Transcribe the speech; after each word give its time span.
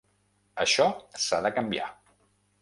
Això 0.63 0.87
s’ha 1.27 1.41
de 1.47 1.53
canviar. 1.59 1.91